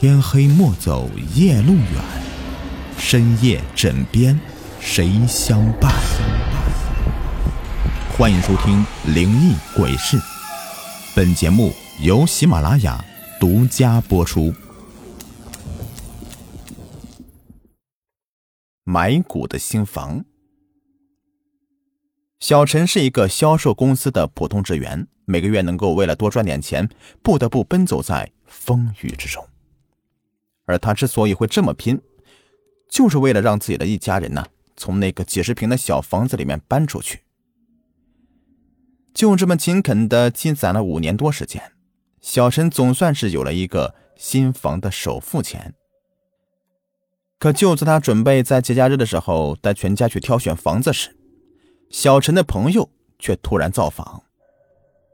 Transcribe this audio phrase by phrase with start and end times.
[0.00, 1.92] 天黑莫走夜路远，
[2.98, 4.38] 深夜枕边
[4.78, 5.92] 谁相伴？
[8.16, 10.16] 欢迎收听《灵异鬼事》，
[11.16, 13.04] 本节目由喜马拉雅
[13.40, 14.54] 独家播出。
[18.84, 20.24] 买股的新房。
[22.38, 26.88] 小陈是一个销售公司的普通职员，每个月能够为了多赚点钱，
[27.20, 29.44] 不得不奔走在风雨之中。
[30.68, 31.98] 而他之所以会这么拼，
[32.90, 34.46] 就是为了让自己的一家人呢，
[34.76, 37.22] 从那个几十平的小房子里面搬出去。
[39.14, 41.72] 就这么勤恳的积攒了五年多时间，
[42.20, 45.74] 小陈总算是有了一个新房的首付钱。
[47.38, 51.16] 可就在他准备在节假日的时候带全家去挑选房子时，
[51.88, 54.22] 小陈的朋友却突然造访，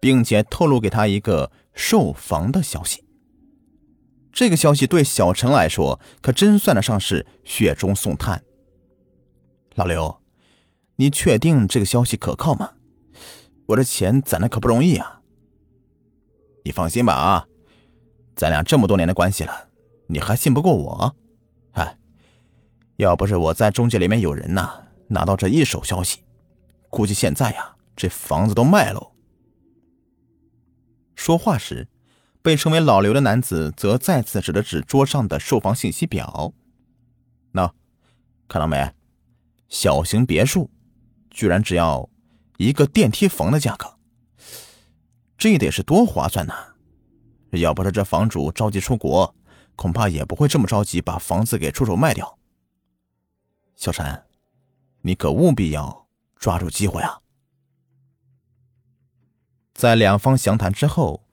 [0.00, 3.04] 并且透露给他一个售房的消息。
[4.32, 8.42] 这个消息对小陈来说，可真算得上是雪中送炭。
[9.74, 10.20] 老刘，
[10.96, 12.74] 你确定这个消息可靠吗？
[13.66, 15.20] 我这钱攒的可不容易啊。
[16.64, 17.46] 你放心吧啊，
[18.36, 19.68] 咱俩这么多年的关系了，
[20.08, 21.16] 你还信不过我？
[21.72, 21.96] 哎。
[22.96, 26.18] 要不是我在中介里面有人呐，拿到这一手消息，
[26.90, 29.12] 估计现在呀，这房子都卖喽。
[31.14, 31.88] 说话时，
[32.42, 36.54] 被称为老刘的男子则再次指了指桌上的售房信息表
[37.52, 37.72] ：“那，
[38.48, 38.92] 看到没？
[39.68, 40.70] 小型别墅，
[41.30, 42.08] 居然只要
[42.56, 43.98] 一个电梯房的价格，
[45.36, 46.54] 这得是多划算呐！
[47.52, 49.34] 要不是这房主着急出国，
[49.76, 52.38] 恐怕也不会这么着急把房子给出手卖掉。”
[53.76, 54.24] 小陈，
[55.02, 57.20] 你可务必要抓住机会啊！
[59.72, 61.24] 在两方详谈之后，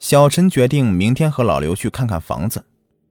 [0.00, 2.64] 小陈决定明天和老刘去看看房子，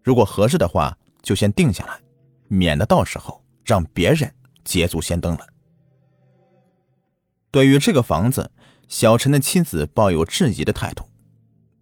[0.03, 1.99] 如果合适的话，就先定下来，
[2.47, 4.33] 免得到时候让别人
[4.65, 5.45] 捷足先登了。
[7.51, 8.49] 对于这个房子，
[8.87, 11.05] 小陈的妻子抱有质疑的态度。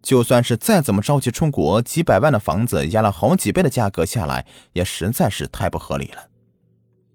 [0.03, 6.27] 就算是再怎么着急出国，几百万的房子压了好几倍的价格下来，也实在是太不合理了。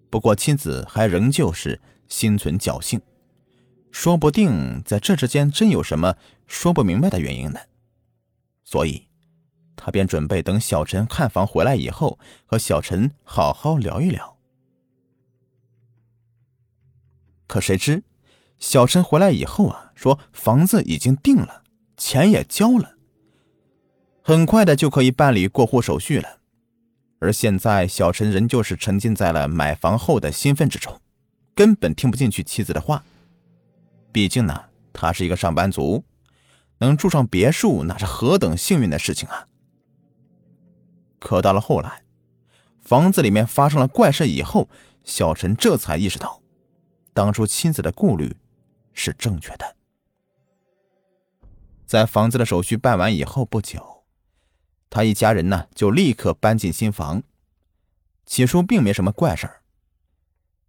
[0.09, 1.79] 不过，妻子还仍旧是
[2.09, 3.01] 心存侥幸，
[3.91, 7.61] 说不定在这之间真有什么说不明白的原因呢。
[8.73, 9.07] 所以，
[9.77, 14.39] 他便准备等小陈看房回来以后，和小陈好好聊一聊。
[17.47, 18.03] 可谁知，
[18.59, 21.65] 小陈回来以后啊，说房子已经定了，
[21.99, 22.97] 钱也交了，
[24.23, 26.41] 很快的就可以办理过户手续了。
[27.19, 30.99] 而现在，小陈仍旧是沉浸在了买房后的兴奋之中，
[31.55, 33.05] 根本听不进去妻子的话。
[34.11, 36.03] 毕竟呢，他是一个上班族，
[36.83, 39.47] 能住上别墅那是何等幸运的事情啊！
[41.21, 42.03] 可到了后来，
[42.81, 44.69] 房子里面发生了怪事以后，
[45.05, 46.43] 小陈这才意识到，
[47.15, 48.37] 当初妻子的顾虑
[48.93, 49.77] 是正确的。
[51.87, 54.03] 在房子的手续办完以后不久。
[54.91, 57.23] 他一家人呢，就立刻搬进新房。
[58.27, 59.63] 起初并没什么怪事儿，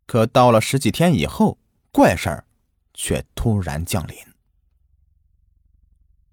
[0.06, 1.58] 可到了十几天以后，
[1.92, 2.46] 怪事儿
[2.94, 4.16] 却突然降临。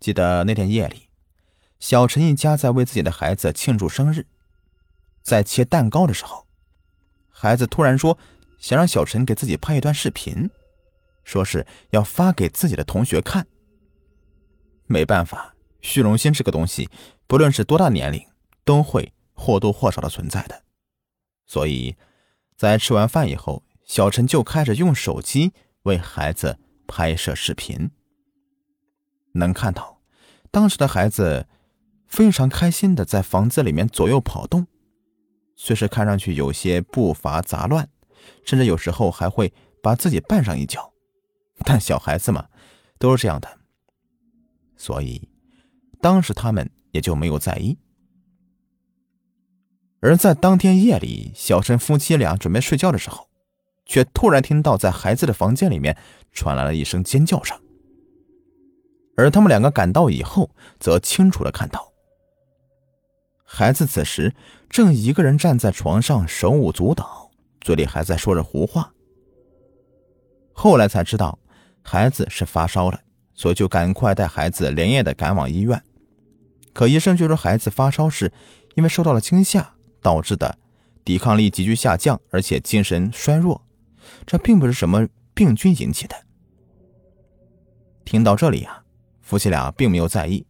[0.00, 1.10] 记得那天夜里，
[1.78, 4.26] 小陈一家在为自己的孩子庆祝生日，
[5.22, 6.46] 在切蛋糕的时候，
[7.28, 8.18] 孩子突然说
[8.58, 10.50] 想让小陈给自己拍一段视频，
[11.22, 13.46] 说是要发给自己的同学看。
[14.86, 15.54] 没办法。
[15.82, 16.90] 虚荣心这个东西，
[17.26, 18.26] 不论是多大年龄，
[18.64, 20.62] 都会或多或少的存在的。
[21.46, 21.96] 所以，
[22.54, 27.90] 在吃完饭以后，小陈就开始用手机为孩子拍摄视频。
[29.32, 30.00] 能看到，
[30.50, 31.46] 当时的孩子
[32.06, 34.66] 非常开心的在房子里面左右跑动，
[35.56, 37.88] 虽是看上去有些步伐杂乱，
[38.44, 39.52] 甚至有时候还会
[39.82, 40.92] 把自己绊上一脚，
[41.64, 42.46] 但小孩子嘛，
[42.98, 43.48] 都是这样的。
[44.76, 45.28] 所以。
[46.02, 47.76] 当时他们也就没有在意，
[50.00, 53.28] 而在当天夜里，小陈夫妻俩准备睡觉的时候，
[53.84, 55.94] 却突然听到在孩子的房间里面
[56.32, 57.60] 传来了一声尖叫声。
[59.20, 61.92] 而他们两个赶到以后，则清楚的看到，
[63.44, 64.34] 孩子此时
[64.70, 67.30] 正一个人站在床上，手舞足蹈，
[67.60, 68.94] 嘴里还在说着胡话。
[70.54, 71.38] 后来才知道，
[71.82, 73.00] 孩子是发烧了，
[73.34, 75.82] 所以就赶快带孩子连夜的赶往医院。
[76.72, 78.32] 可医生却说，孩子发烧是
[78.74, 80.56] 因为受到了惊吓导致的，
[81.04, 83.66] 抵抗力急剧下降，而且精神衰弱，
[84.24, 86.16] 这并不是什么病菌引起的。
[88.02, 88.82] 听到这里啊，
[89.30, 90.44] 夫妻俩并没有在意，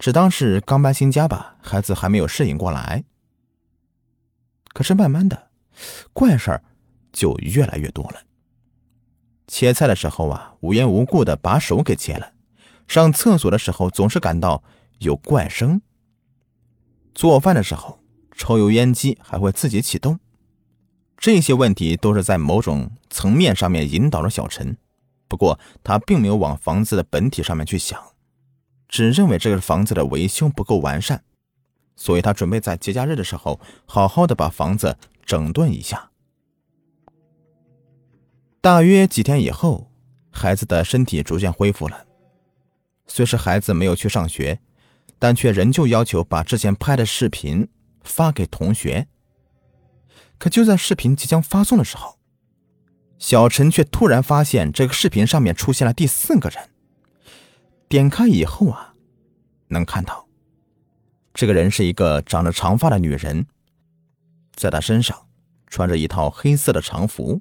[0.00, 3.04] 只当是刚搬新家吧，孩子还没有适应过来。
[4.72, 5.50] 可是慢慢的，
[6.12, 6.64] 怪事儿
[7.12, 8.22] 就越来越多了。
[9.46, 12.32] 切菜的时候啊，无缘无故的把手给切了；
[12.88, 14.64] 上厕所的时候总是感到
[14.98, 15.78] 有怪声；
[17.14, 18.00] 做饭的时候，
[18.32, 20.18] 抽油烟机还会自己启动。
[21.16, 24.76] 这些问题都是在某种层面上面引导着小陈，
[25.34, 28.00] 不过他并没有往房子的本体上面去想，
[28.88, 31.24] 只认为这个房子的维修不够完善，
[31.96, 34.96] 所以他准备在节假日的时候好好的把房子
[35.26, 36.12] 整顿一下。
[38.60, 39.90] 大约几天以后，
[40.30, 42.06] 孩子的身体逐渐恢复了，
[43.08, 44.60] 虽是孩子没有去上学，
[45.18, 47.68] 但却仍旧要求把之前拍的视频
[48.04, 49.08] 发给同学。
[50.38, 52.20] 可就在视频即将发送的时候，
[53.18, 56.70] 小陈却突然发现这个视频上面出现了第四个人。
[57.88, 58.94] 点开以后啊，
[59.68, 60.26] 能看到
[61.32, 63.46] 这个人是一个长着长发的女人，
[64.54, 65.26] 在她身上
[65.66, 67.40] 穿着一套黑色的长服，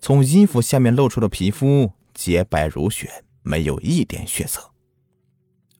[0.00, 4.70] 从衣服下面露出的皮肤洁白如雪，没有一点血色，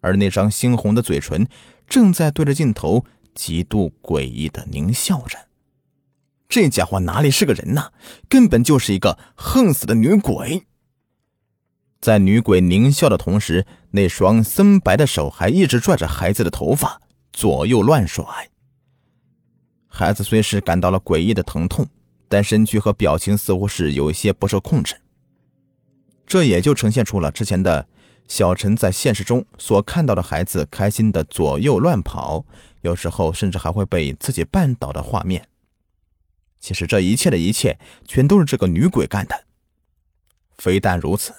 [0.01, 1.49] 而那张猩红的嘴唇
[1.89, 3.05] 正在对着镜头
[3.35, 5.46] 极度诡异的狞笑着。
[6.49, 7.91] 这家伙哪里是个人呐，
[8.29, 10.67] 根本就是一个横死的女鬼。
[12.01, 17.01] 在女鬼狞笑的同时，那双森白的手还一直拽着孩子的头发，
[17.33, 18.25] 左右乱甩。
[19.89, 21.87] 孩子虽是感到了诡异的疼痛，
[22.29, 24.95] 但身躯和表情似乎是有一些不受控制。
[26.27, 27.87] 这也就呈现出了之前的
[28.29, 32.45] 小陈在现实中所看到的孩子开心的左右乱跑，
[32.83, 35.49] 有时候甚至还会被自己绊倒的画面。
[36.59, 39.45] 其实这一切的一切，全都是这个女鬼干的。
[40.59, 41.35] 非但如此，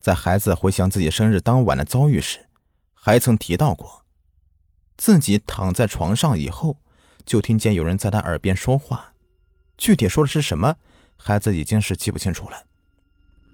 [0.00, 2.46] 在孩子回想自己生日当晚的遭遇时，
[2.92, 4.04] 还曾提到过，
[4.96, 6.78] 自己躺在床上以后，
[7.24, 9.12] 就听见有人在他耳边说话，
[9.76, 10.76] 具体说的是什么，
[11.16, 12.64] 孩子已经是记不清楚了。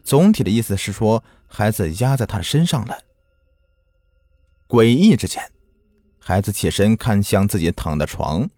[0.02, 2.98] 总体的意思是说，孩子压在他的身上了。
[4.66, 5.50] 诡异之间，
[6.18, 8.48] 孩子起身看向自己躺的床，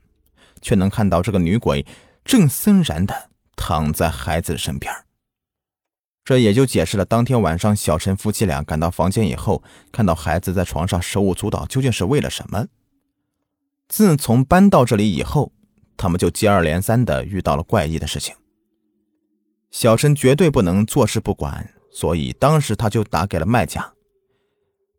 [0.61, 1.85] 却能看到这个女鬼。
[2.25, 4.93] 正森然的躺在孩子身边，
[6.25, 12.67] 这也就解释了当天晚上小陈夫妻俩赶到房间以后，看到孩子在床上手舞足蹈究竟是为了什么。
[13.89, 15.53] 自从搬到这里以后，
[15.97, 18.35] 他们就接二连三的遇到了怪异的事情。
[19.71, 23.93] 小陈绝对不能坐视不管，所以当时他就打给了卖家。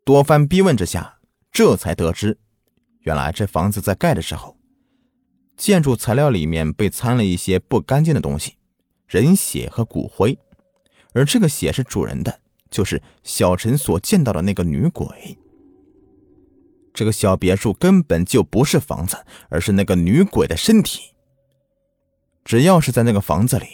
[0.04, 1.18] 多番逼问之下，
[1.50, 2.38] 这才得知，
[3.00, 4.56] 原来这房子在盖的时候。
[5.56, 8.56] 建筑材料里面被掺了一些不干净的东西，
[9.06, 10.38] 人血和骨灰，
[11.12, 12.40] 而这个血是主人的，
[12.70, 15.38] 就是小陈所见到的那个女鬼。
[16.92, 21.14] 这个小别墅根本就不是房子，而是那个女鬼的身体。
[22.44, 23.66] 只要是在那个房子里，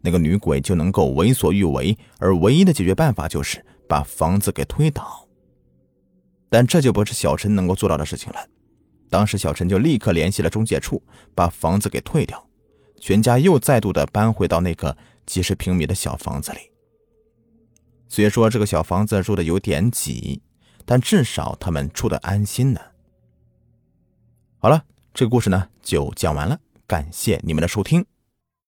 [0.00, 5.28] 那个女鬼就能够为所欲为，而唯一的解决办法就是把房子给推倒。
[6.48, 8.48] 但这就不是小陈能够做到的事情了。
[9.10, 11.02] 当时，小陈就立刻联系了中介处，
[11.34, 12.44] 把房子给退掉，
[12.98, 16.58] 全家又再度的搬回到那个几十平米的小房子里。
[18.08, 20.42] 虽说这个小房子住的有点挤，
[20.84, 22.80] 但至少他们住的安心呢。
[24.58, 28.04] 好了，这个故事呢就讲完了，感谢你们的收听。